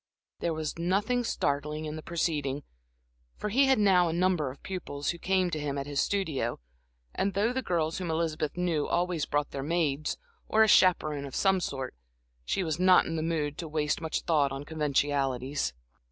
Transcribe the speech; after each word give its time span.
There 0.39 0.55
was 0.55 0.79
nothing 0.79 1.23
startling 1.23 1.85
in 1.85 1.95
the 1.95 2.01
proceeding, 2.01 2.63
for 3.37 3.49
he 3.49 3.65
had 3.67 3.77
now 3.77 4.09
a 4.09 4.13
number 4.13 4.49
of 4.49 4.63
pupils, 4.63 5.09
who 5.11 5.19
came 5.19 5.51
to 5.51 5.59
him 5.59 5.77
at 5.77 5.85
his 5.85 6.01
studio; 6.01 6.59
and 7.13 7.35
though 7.35 7.53
the 7.53 7.61
girls 7.61 7.99
whom 7.99 8.09
Elizabeth 8.09 8.57
knew 8.57 8.87
always 8.87 9.27
brought 9.27 9.51
their 9.51 9.61
maids, 9.61 10.17
or 10.47 10.63
a 10.63 10.67
chaperone 10.67 11.25
of 11.25 11.35
some 11.35 11.59
sort, 11.59 11.93
she 12.43 12.63
was 12.63 12.79
not 12.79 13.05
in 13.05 13.15
the 13.15 13.21
mood 13.21 13.59
to 13.59 13.67
waste 13.67 14.01
much 14.01 14.21
thought 14.21 14.51
on 14.51 14.63
conventionalities. 14.65 15.71